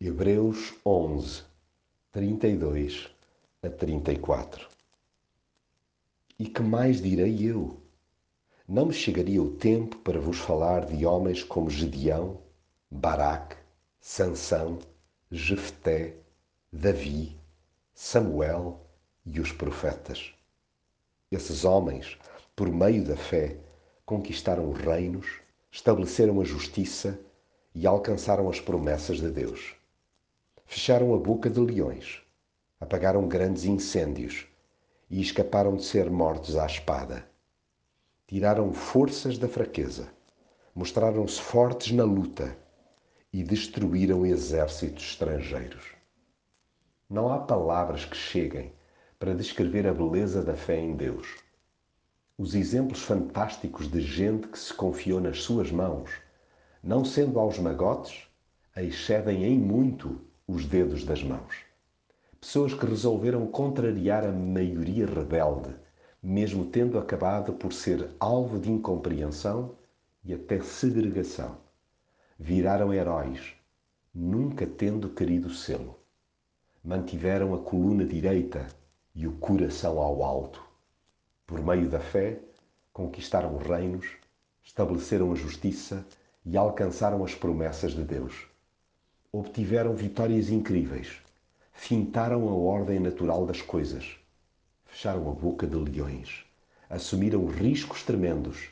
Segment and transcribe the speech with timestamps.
[0.00, 1.42] Hebreus 11,
[2.12, 3.10] 32
[3.60, 4.68] a 34
[6.38, 7.82] E que mais direi eu?
[8.68, 12.38] Não me chegaria o tempo para vos falar de homens como Gedeão,
[12.88, 13.56] Baraque,
[14.00, 14.78] Sansão,
[15.32, 16.14] Jefté,
[16.72, 17.36] Davi,
[17.92, 18.80] Samuel
[19.26, 20.32] e os profetas.
[21.28, 22.16] Esses homens,
[22.54, 23.56] por meio da fé,
[24.06, 25.40] conquistaram reinos,
[25.72, 27.18] estabeleceram a justiça
[27.74, 29.76] e alcançaram as promessas de Deus.
[30.70, 32.20] Fecharam a boca de leões,
[32.78, 34.46] apagaram grandes incêndios
[35.08, 37.26] e escaparam de ser mortos à espada.
[38.26, 40.10] Tiraram forças da fraqueza,
[40.74, 42.54] mostraram-se fortes na luta
[43.32, 45.94] e destruíram exércitos estrangeiros.
[47.08, 48.70] Não há palavras que cheguem
[49.18, 51.38] para descrever a beleza da fé em Deus.
[52.36, 56.10] Os exemplos fantásticos de gente que se confiou nas suas mãos,
[56.82, 58.28] não sendo aos magotes,
[58.76, 61.66] excedem em muito os dedos das mãos.
[62.40, 65.76] Pessoas que resolveram contrariar a maioria rebelde,
[66.22, 69.74] mesmo tendo acabado por ser alvo de incompreensão
[70.24, 71.58] e até segregação.
[72.38, 73.52] Viraram heróis,
[74.14, 75.98] nunca tendo querido sê-lo.
[76.82, 78.66] Mantiveram a coluna direita
[79.14, 80.64] e o coração ao alto.
[81.46, 82.40] Por meio da fé,
[82.90, 84.06] conquistaram reinos,
[84.64, 86.06] estabeleceram a justiça
[86.46, 88.48] e alcançaram as promessas de Deus
[89.38, 91.22] obtiveram vitórias incríveis,
[91.72, 94.18] fintaram a ordem natural das coisas,
[94.84, 96.44] fecharam a boca de leões,
[96.90, 98.70] assumiram riscos tremendos,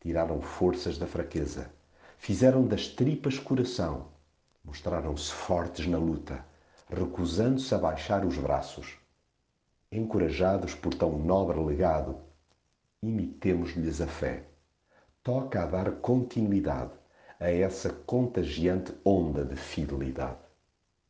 [0.00, 1.70] tiraram forças da fraqueza,
[2.16, 4.06] fizeram das tripas coração,
[4.64, 6.42] mostraram-se fortes na luta,
[6.88, 8.96] recusando-se a baixar os braços.
[9.92, 12.16] Encorajados por tão nobre legado,
[13.02, 14.44] imitemos-lhes a fé.
[15.22, 16.92] Toca a dar continuidade
[17.38, 20.45] a essa contagiante onda de fidelidade.